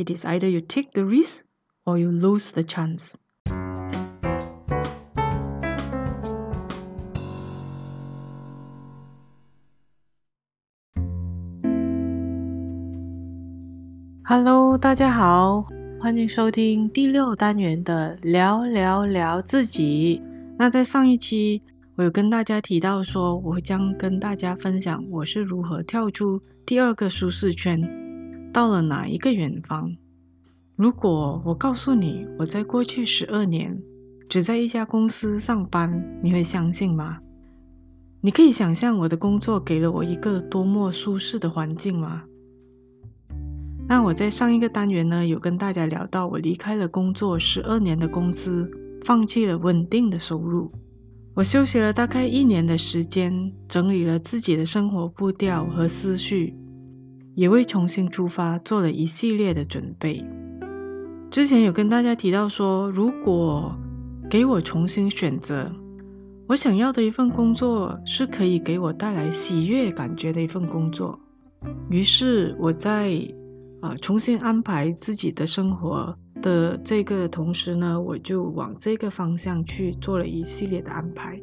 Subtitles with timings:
[0.00, 1.44] It is either you take the risk
[1.84, 3.16] or you lose the chance.
[14.24, 15.66] Hello，大家好，
[16.00, 20.22] 欢迎收听第六单元的聊聊聊自己。
[20.58, 21.60] 那在上一期，
[21.96, 27.78] 我有跟大家提到说，我将跟大家分享我是如何跳出第二个舒适圈，
[28.52, 29.96] 到了哪一个远方。
[30.76, 33.82] 如果我告诉你，我在过去十二年
[34.28, 37.18] 只在一家公司上班，你会相信吗？
[38.22, 42.24] 你可以想象我的工作给了我一个多么舒适的环境吗？
[43.88, 48.70] 那我在上一个单元呢，有跟大家聊到，我离开了工作十二年的公司，
[49.04, 50.70] 放弃了稳定的收入。
[51.34, 56.54] 我休息了大概一年的时间，整理了自己的生活步调和思绪，
[57.34, 60.24] 也为重新出发做了一系列的准备。
[61.30, 63.76] 之前有跟大家提到说，如果
[64.28, 65.72] 给我重新选择，
[66.48, 71.18] 我想要的一份工作是可以给我带来喜悦感觉的一份工作。
[71.88, 73.12] 于是我在
[73.80, 81.40] 啊，重新安排自己的生活的这个同时呢，我就往这个方向去做了一系列的安排。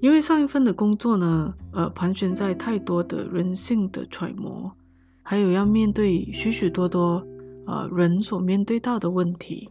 [0.00, 4.76] 因为上一份的工作呢，呃，盘旋在太多的人性的揣摩，
[5.24, 7.26] 还有要面对许许多多
[7.66, 9.68] 呃人所面对到的问题。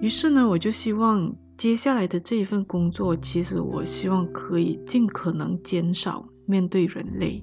[0.00, 7.42] 于是呢，我就希望接下来的这一份工作，其实我希望可以尽可能减少面对人类。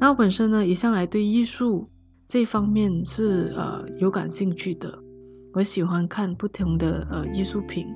[0.00, 1.90] 那我本身呢，一向来对艺术。
[2.28, 4.98] 这方面是呃有感兴趣的，
[5.54, 7.86] 我喜欢看不同的呃艺术品，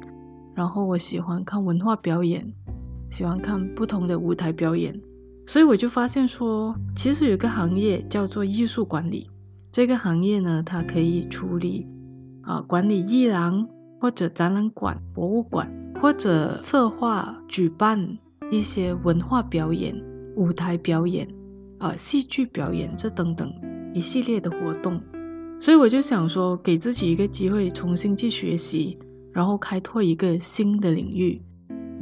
[0.55, 2.51] 然后我喜欢看文化表演，
[3.11, 4.99] 喜欢看不同的舞台表演，
[5.47, 9.31] 所以我就发现说，其实有个行业叫做艺术管理，
[9.71, 11.87] 这个行业呢，它可以处理
[12.43, 13.69] 啊、管理艺廊
[14.01, 15.71] 或者展览馆、博物馆，
[16.01, 18.19] 或者策划举办
[18.51, 19.95] 一些文化表演、
[20.37, 21.29] 舞台表演
[21.79, 23.53] 啊、戏剧表演这等等。
[23.95, 25.03] 一系列的活动，
[25.59, 28.99] 所以我就想说，给自己一个机会，重新去学习，
[29.35, 31.43] 然后开拓一个新的领域，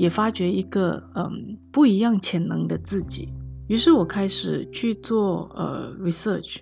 [0.01, 3.29] 也发掘一个嗯不一样潜能的自己。
[3.69, 6.57] 于是我开始去做呃 research，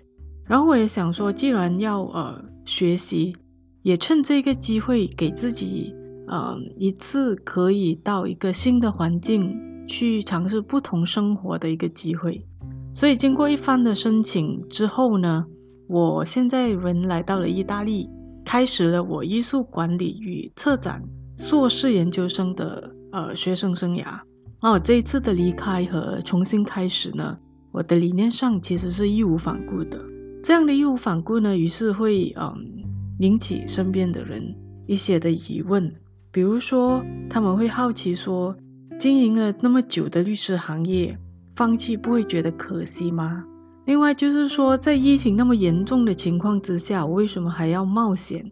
[0.45, 3.33] 然后我也想说，既然要呃学习，
[3.81, 5.95] 也趁这个机会给自己
[6.27, 12.45] 嗯一次可以到一个新的环境去尝试不同生活的一个机会。
[12.93, 15.45] 所以经过一番的申请之后呢，
[15.87, 18.09] 我现在人来到了意大利，
[18.43, 21.01] 开始了我艺术管理与策展
[21.37, 24.19] 硕士研究生的呃学生生涯。
[24.61, 27.37] 那我这一次的离开和重新开始呢，
[27.71, 29.99] 我的理念上其实是义无反顾的。
[30.43, 32.83] 这样的义无反顾呢，于是会嗯
[33.19, 34.55] 引起身边的人
[34.87, 35.95] 一些的疑问，
[36.31, 38.55] 比如说他们会好奇说，
[38.97, 41.17] 经营了那么久的律师行业。
[41.55, 43.43] 放弃不会觉得可惜吗？
[43.83, 48.49] 另外就是说，在疫情那么严重的情况之下，我为什么还要冒险？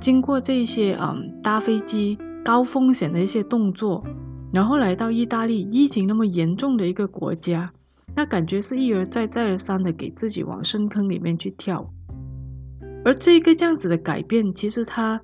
[0.00, 4.04] 经过这些嗯搭飞机高风险的一些动作，
[4.52, 7.72] 然后来到意大利，疫情那么严重的一个国家，
[8.14, 11.90] 那感觉是一而再再而三的给自己往深坑里面去跳。
[13.04, 15.20] 而这个这样子的改变，其实它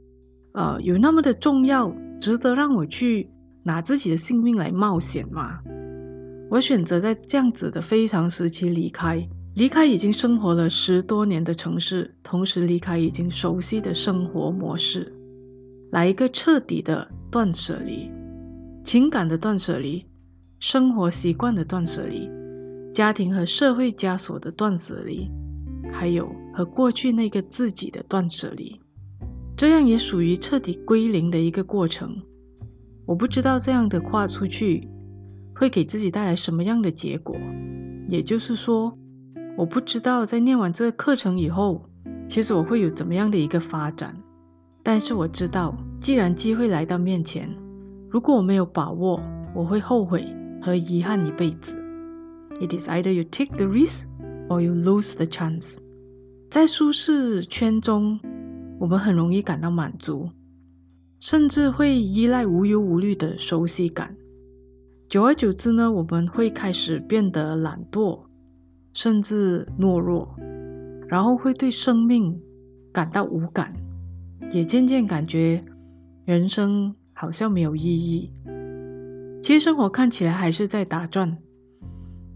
[0.53, 3.31] 呃有那么的重要，值得让我去
[3.63, 5.61] 拿自己的性命来冒险吗？
[6.51, 15.13] 我选择在这样子的非常时期离开，离开已经生活了十多年的城市，同时离开已经熟悉的生活模式，
[15.93, 18.11] 来一个彻底的断舍离，
[18.83, 20.07] 情感的断舍离，
[20.59, 22.31] 生活习惯的断舍离，
[22.95, 25.31] 家庭和社会枷锁的断舍离，
[25.93, 28.81] 还有和过去那个自己的断舍离，
[29.55, 32.23] 这样也属于彻底归零的一个过程。
[33.05, 34.89] 我不知道这样的跨出去。
[35.55, 37.37] 会给自己带来什么样的结果？
[38.09, 38.99] 也就是说，
[39.57, 41.85] 我不知道在念完这个课程以后，
[42.27, 44.17] 其实我会有怎么样的一个发展。
[44.83, 47.49] 但是我知道，既然机会来到面前，
[48.11, 49.23] 如果我没有把握，
[49.55, 50.27] 我会后悔
[50.61, 51.77] 和遗憾一辈子。
[52.61, 54.07] It is either you take the risk
[54.49, 55.79] or you lose the chance。
[56.51, 58.19] 在舒适圈中，
[58.81, 60.31] 我们很容易感到满足，
[61.21, 64.17] 甚至会依赖无忧无虑的熟悉感。
[65.09, 68.23] 久而久之呢，我们会开始变得懒惰，
[68.93, 70.35] 甚至懦弱，
[71.07, 72.41] 然后会对生命
[72.93, 73.73] 感到无感，
[74.51, 75.65] 也渐渐感觉
[76.25, 78.31] 人生好像没有意义。
[79.43, 81.39] 其实生活看起来还是在打转，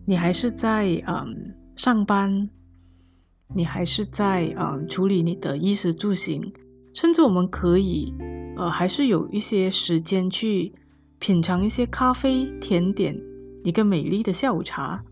[0.04, 1.46] 你还是在嗯
[1.76, 2.50] 上班，
[3.54, 6.52] 你还是在啊、呃、处理你的衣食住行，
[6.94, 8.12] 甚至我们可以
[8.56, 10.74] 呃还是有一些时间去
[11.20, 13.16] 品尝一些咖啡、甜点，
[13.62, 15.04] 一个美丽的下午茶，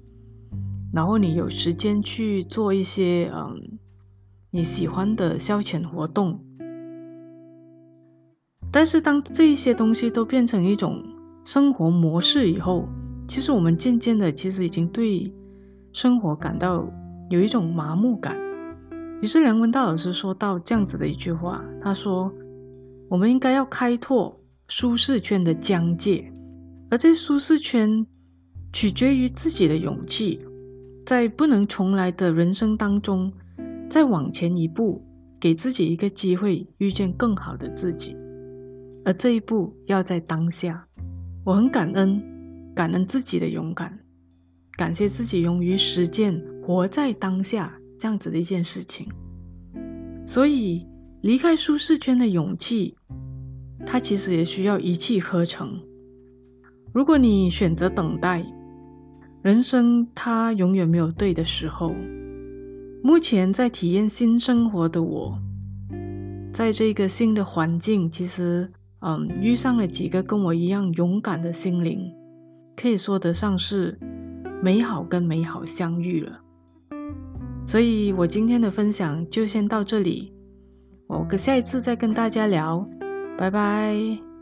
[0.93, 3.79] 然后你有时间去做一些嗯、
[4.51, 6.45] 你喜欢的消遣活动。
[8.75, 11.01] 但是当这一些东西都变成一种
[11.45, 12.89] 生活模式以后，
[13.29, 15.33] 其实我们渐渐的其实已经对
[15.93, 16.93] 生活感到。
[17.31, 18.37] 有一种麻木感，
[19.23, 22.31] 于是梁文道老师说到这样子的一句话，他说
[23.09, 24.39] ：“我们应该要开拓
[24.69, 26.31] 舒适圈的疆界，
[26.91, 28.07] 而这舒适圈
[28.75, 30.39] 取决于自己的勇气，
[31.07, 33.33] 在不能重来的人生当中，
[33.89, 35.03] 再往前一步，
[35.41, 38.15] 给自己一个机会，遇见更好的自己。
[39.05, 40.87] 而这一步要在当下。
[41.45, 42.23] 我很感恩，
[42.75, 44.01] 感恩自己的勇敢，
[44.77, 49.07] 感谢自己勇于实践。”活在当下这样子的一件事情，
[50.25, 50.87] 所以
[51.21, 52.97] 离开舒适圈的勇气，
[53.85, 55.83] 它其实也需要一气呵成。
[56.95, 58.47] 如果你选择等待，
[59.43, 61.95] 人生它永远没有对的时候。
[63.03, 65.39] 目前在体验新生活的我，
[66.55, 68.73] 在这个新的环境，其实
[69.07, 72.15] 嗯，遇上了几个跟我一样勇敢的心灵，
[72.75, 73.99] 可以说得上是
[74.63, 76.41] 美好跟美好相遇了。
[77.67, 80.33] 所以我今天的分享就先到这里，
[81.07, 82.89] 我下一次再跟大家聊，
[83.37, 84.34] 拜拜。